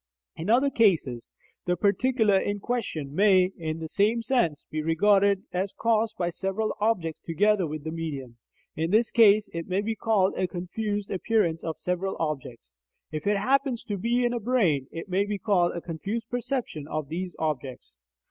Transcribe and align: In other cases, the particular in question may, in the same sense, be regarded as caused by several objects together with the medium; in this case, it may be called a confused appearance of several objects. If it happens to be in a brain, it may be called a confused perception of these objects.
In 0.35 0.49
other 0.49 0.71
cases, 0.71 1.29
the 1.67 1.75
particular 1.77 2.35
in 2.39 2.59
question 2.59 3.13
may, 3.13 3.51
in 3.55 3.77
the 3.77 3.87
same 3.87 4.23
sense, 4.23 4.65
be 4.71 4.81
regarded 4.81 5.43
as 5.53 5.73
caused 5.73 6.17
by 6.17 6.31
several 6.31 6.75
objects 6.79 7.19
together 7.19 7.67
with 7.67 7.83
the 7.83 7.91
medium; 7.91 8.37
in 8.75 8.89
this 8.89 9.11
case, 9.11 9.47
it 9.53 9.67
may 9.67 9.81
be 9.81 9.95
called 9.95 10.33
a 10.35 10.47
confused 10.47 11.11
appearance 11.11 11.63
of 11.63 11.77
several 11.77 12.17
objects. 12.19 12.73
If 13.11 13.27
it 13.27 13.37
happens 13.37 13.83
to 13.83 13.97
be 13.99 14.25
in 14.25 14.33
a 14.33 14.39
brain, 14.39 14.87
it 14.91 15.07
may 15.07 15.23
be 15.23 15.37
called 15.37 15.73
a 15.75 15.81
confused 15.81 16.31
perception 16.31 16.87
of 16.87 17.09
these 17.09 17.35
objects. 17.37 17.93